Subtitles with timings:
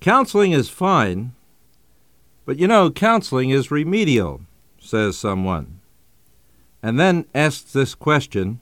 [0.00, 1.32] Counseling is fine,
[2.46, 4.40] but you know, counseling is remedial,
[4.78, 5.80] says someone.
[6.82, 8.60] And then asks this question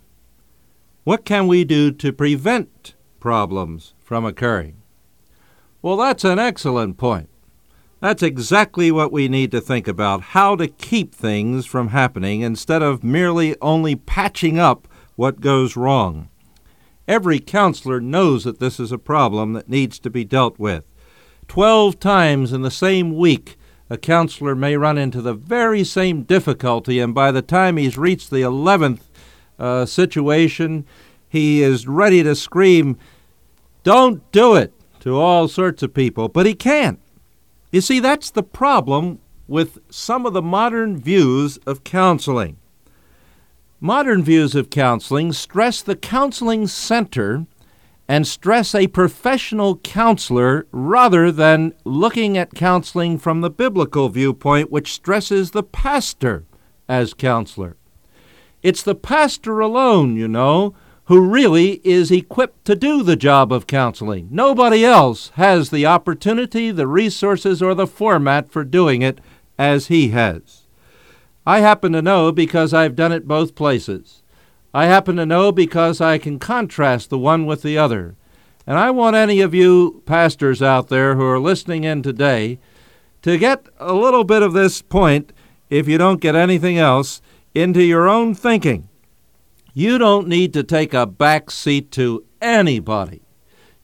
[1.04, 4.82] What can we do to prevent problems from occurring?
[5.80, 7.28] Well, that's an excellent point.
[8.00, 12.82] That's exactly what we need to think about how to keep things from happening instead
[12.82, 16.30] of merely only patching up what goes wrong.
[17.06, 20.84] Every counselor knows that this is a problem that needs to be dealt with.
[21.48, 23.56] Twelve times in the same week,
[23.90, 28.30] a counselor may run into the very same difficulty, and by the time he's reached
[28.30, 29.08] the eleventh
[29.58, 30.84] uh, situation,
[31.28, 32.98] he is ready to scream,
[33.82, 34.72] Don't do it!
[35.00, 37.00] to all sorts of people, but he can't.
[37.70, 42.56] You see, that's the problem with some of the modern views of counseling.
[43.80, 47.46] Modern views of counseling stress the counseling center
[48.08, 54.94] and stress a professional counselor rather than looking at counseling from the biblical viewpoint, which
[54.94, 56.44] stresses the pastor
[56.88, 57.76] as counselor.
[58.62, 63.66] It's the pastor alone, you know, who really is equipped to do the job of
[63.66, 64.28] counseling.
[64.30, 69.20] Nobody else has the opportunity, the resources, or the format for doing it
[69.58, 70.66] as he has.
[71.46, 74.22] I happen to know because I've done it both places.
[74.72, 78.16] I happen to know because I can contrast the one with the other.
[78.66, 82.58] And I want any of you pastors out there who are listening in today
[83.22, 85.32] to get a little bit of this point,
[85.70, 87.22] if you don't get anything else,
[87.54, 88.88] into your own thinking.
[89.72, 93.22] You don't need to take a back seat to anybody.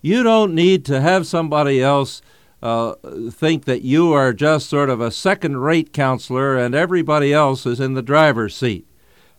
[0.02, 2.20] You don't need to have somebody else
[2.62, 2.94] uh,
[3.30, 7.80] think that you are just sort of a second rate counselor and everybody else is
[7.80, 8.86] in the driver's seat.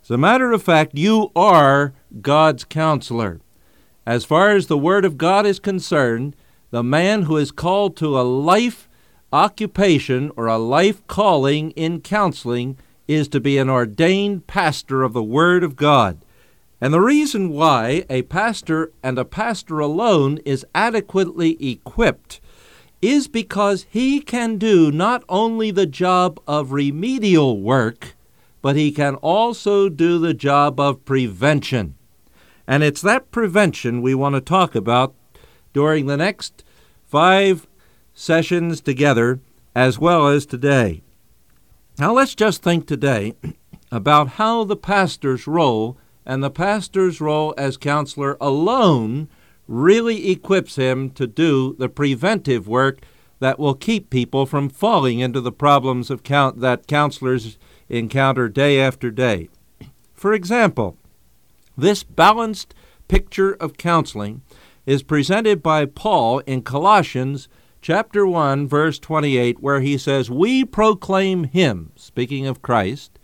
[0.06, 3.42] As a matter of fact, you are God's counselor.
[4.06, 6.36] As far as the Word of God is concerned,
[6.70, 8.88] the man who is called to a life
[9.33, 15.23] occupation or a life calling in counseling is to be an ordained pastor of the
[15.23, 16.23] Word of God.
[16.80, 22.39] And the reason why a pastor and a pastor alone is adequately equipped
[23.02, 28.14] is because he can do not only the job of remedial work,
[28.65, 31.93] but he can also do the job of prevention.
[32.65, 35.14] And it's that prevention we want to talk about
[35.71, 36.64] during the next
[37.05, 37.67] five
[38.15, 39.39] sessions together,
[39.75, 41.04] as well as today.
[41.99, 43.36] Now, let's just think today
[43.92, 49.30] about how the pastor's role and the pastor's role as counselor alone
[49.67, 52.98] really equips him to do the preventive work
[53.39, 57.59] that will keep people from falling into the problems of count that counselors
[57.90, 59.50] encounter day after day.
[60.14, 60.98] For example,
[61.78, 62.73] this balanced
[63.08, 64.42] picture of counseling
[64.86, 67.48] is presented by Paul in Colossians
[67.82, 73.20] chapter 1 verse 28 where he says, "We proclaim him, speaking of Christ,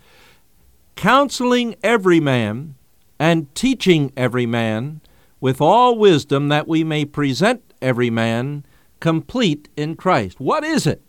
[0.95, 2.75] counseling every man
[3.19, 5.01] and teaching every man
[5.39, 8.63] with all wisdom that we may present every man
[8.99, 10.39] complete in Christ.
[10.39, 11.01] What is it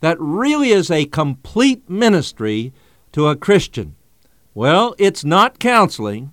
[0.00, 2.72] that really is a complete ministry
[3.12, 3.96] to a Christian?
[4.54, 6.32] Well, it's not counseling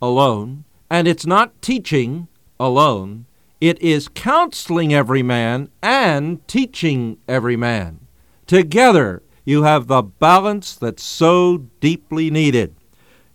[0.00, 2.28] alone, and it's not teaching
[2.60, 3.26] alone.
[3.60, 8.06] It is counseling every man and teaching every man.
[8.46, 12.74] Together, you have the balance that's so deeply needed.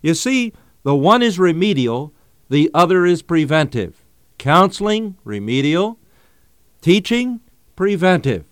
[0.02, 0.52] You see,
[0.82, 2.12] the one is remedial,
[2.48, 4.04] the other is preventive.
[4.38, 5.98] Counseling, remedial.
[6.80, 7.40] Teaching,
[7.76, 8.44] preventive.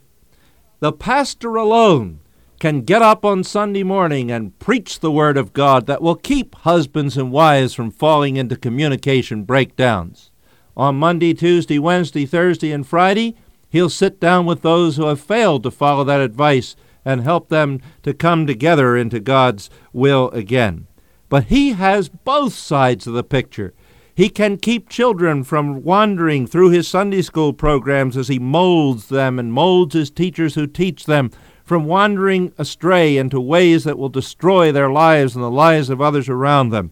[0.81, 2.21] The pastor alone
[2.61, 6.55] can get up on Sunday morning and preach the Word of God that will keep
[6.55, 10.31] husbands and wives from falling into communication breakdowns.
[10.77, 13.35] On Monday, Tuesday, Wednesday, Thursday, and Friday,
[13.69, 17.81] he'll sit down with those who have failed to follow that advice and help them
[18.05, 20.87] to come together into God's will again.
[21.29, 23.75] But he has both sides of the picture.
[24.19, 29.39] He can keep children from wandering through his Sunday school programs as he molds them
[29.39, 31.31] and molds his teachers who teach them
[31.63, 36.29] from wandering astray into ways that will destroy their lives and the lives of others
[36.29, 36.91] around them.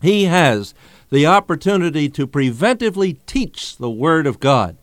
[0.00, 0.72] He has
[1.10, 4.78] the opportunity to preventively teach the Word of God.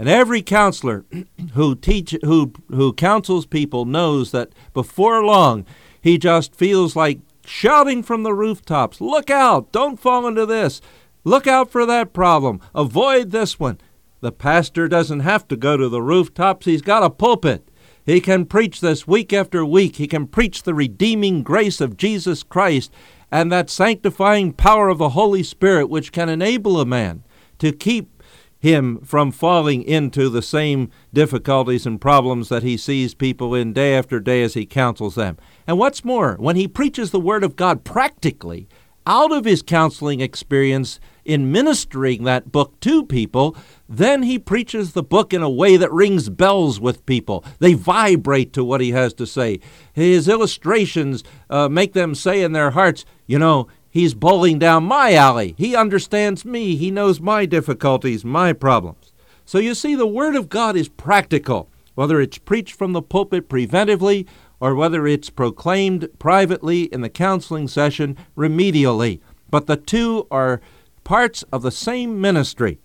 [0.00, 1.04] And every counselor
[1.52, 5.64] who teach who who counsels people knows that before long
[6.00, 9.70] he just feels like shouting from the rooftops, "Look out!
[9.70, 10.80] Don't fall into this.
[11.24, 12.60] Look out for that problem.
[12.74, 13.80] Avoid this one.
[14.20, 17.68] The pastor doesn't have to go to the rooftops, he's got a pulpit.
[18.06, 19.96] He can preach this week after week.
[19.96, 22.92] He can preach the redeeming grace of Jesus Christ
[23.30, 27.24] and that sanctifying power of the Holy Spirit, which can enable a man
[27.58, 28.22] to keep
[28.58, 33.94] him from falling into the same difficulties and problems that he sees people in day
[33.94, 35.36] after day as he counsels them.
[35.66, 38.68] And what's more, when he preaches the Word of God practically,
[39.06, 43.56] out of his counseling experience in ministering that book to people,
[43.88, 47.44] then he preaches the book in a way that rings bells with people.
[47.58, 49.60] They vibrate to what he has to say.
[49.92, 55.14] His illustrations uh, make them say in their hearts, you know, He's bowling down my
[55.14, 55.54] alley.
[55.56, 56.74] He understands me.
[56.74, 59.12] He knows my difficulties, my problems.
[59.44, 63.48] So you see, the Word of God is practical, whether it's preached from the pulpit
[63.48, 64.26] preventively
[64.64, 69.20] or whether it's proclaimed privately in the counseling session remedially.
[69.50, 70.62] But the two are
[71.04, 72.78] parts of the same ministry.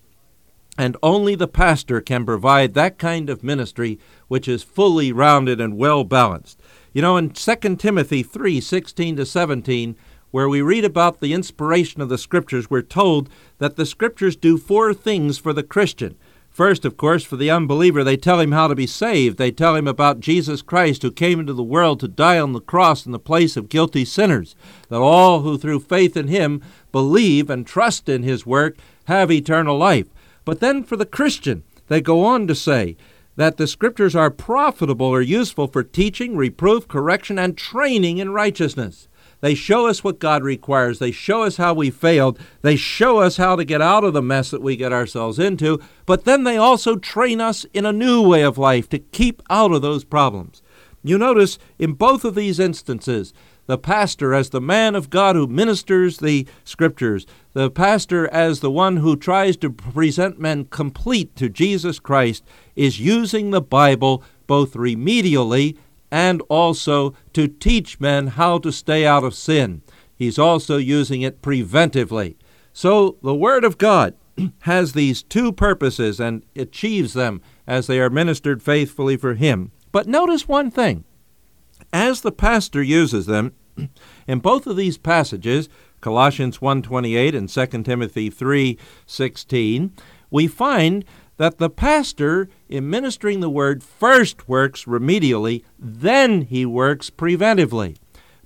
[0.77, 3.97] And only the pastor can provide that kind of ministry
[4.27, 6.59] which is fully rounded and well balanced.
[6.91, 9.95] You know, in 2 Timothy 3 16 to 17,
[10.31, 13.29] where we read about the inspiration of the Scriptures, we're told
[13.59, 16.17] that the Scriptures do four things for the Christian.
[16.59, 19.37] First, of course, for the unbeliever, they tell him how to be saved.
[19.37, 22.59] They tell him about Jesus Christ who came into the world to die on the
[22.59, 24.57] cross in the place of guilty sinners,
[24.89, 26.61] that all who through faith in him
[26.91, 28.75] believe and trust in his work
[29.05, 30.07] have eternal life.
[30.43, 32.97] But then for the Christian, they go on to say
[33.37, 39.07] that the Scriptures are profitable or useful for teaching, reproof, correction, and training in righteousness.
[39.41, 40.99] They show us what God requires.
[40.99, 42.39] They show us how we failed.
[42.61, 45.79] They show us how to get out of the mess that we get ourselves into.
[46.05, 49.71] But then they also train us in a new way of life to keep out
[49.71, 50.61] of those problems.
[51.03, 53.33] You notice in both of these instances,
[53.67, 58.71] the pastor as the man of God who ministers the scriptures, the pastor as the
[58.71, 62.43] one who tries to present men complete to Jesus Christ,
[62.75, 65.77] is using the Bible both remedially
[66.11, 69.81] and also to teach men how to stay out of sin.
[70.15, 72.35] He's also using it preventively.
[72.73, 74.15] So the Word of God
[74.59, 79.71] has these two purposes and achieves them as they are ministered faithfully for Him.
[79.91, 81.03] But notice one thing.
[81.91, 83.53] As the pastor uses them,
[84.27, 85.69] in both of these passages,
[86.01, 89.91] Colossians 1:28 and 2 Timothy 3:16,
[90.29, 91.05] we find
[91.39, 97.95] that the pastor, in ministering the word, first works remedially, then he works preventively.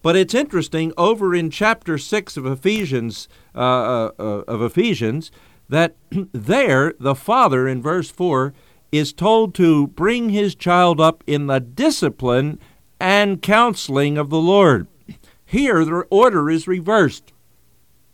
[0.03, 5.31] But it's interesting over in chapter six of Ephesians, uh, uh, uh of Ephesians,
[5.67, 5.95] that
[6.31, 8.53] there the father in verse four
[8.91, 12.59] is told to bring his child up in the discipline
[12.99, 14.87] and counseling of the Lord.
[15.43, 17.33] Here the order is reversed.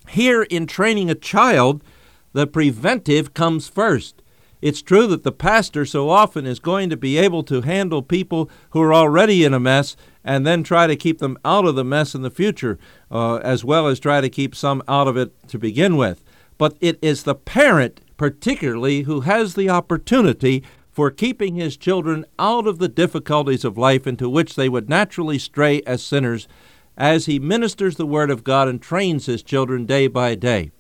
[0.08, 1.84] Here in training a child,
[2.32, 4.19] the preventive comes first.
[4.62, 8.50] It's true that the pastor so often is going to be able to handle people
[8.72, 11.86] who are already in a mess and then try to keep them out of the
[11.86, 12.78] mess in the future,
[13.10, 16.24] uh, as well as try to keep some out of it to begin with.
[16.58, 22.68] But it is the parent, particularly, who has the opportunity for keeping his children out
[22.68, 26.48] of the difficulties of life into which they would naturally stray as sinners
[26.98, 30.72] as he ministers the Word of God and trains his children day by day.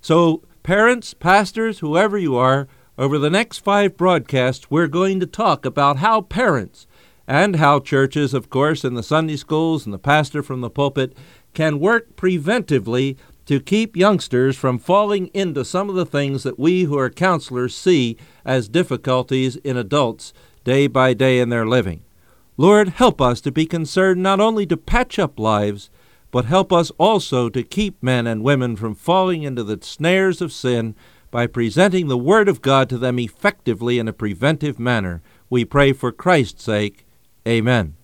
[0.00, 5.64] So, parents, pastors, whoever you are, over the next five broadcasts, we're going to talk
[5.64, 6.86] about how parents
[7.26, 11.16] and how churches, of course, and the Sunday schools and the pastor from the pulpit
[11.54, 16.84] can work preventively to keep youngsters from falling into some of the things that we
[16.84, 20.32] who are counselors see as difficulties in adults
[20.64, 22.02] day by day in their living.
[22.56, 25.90] Lord, help us to be concerned not only to patch up lives,
[26.30, 30.52] but help us also to keep men and women from falling into the snares of
[30.52, 30.94] sin
[31.34, 35.20] by presenting the Word of God to them effectively in a preventive manner.
[35.50, 37.04] We pray for Christ's sake.
[37.44, 37.96] Amen.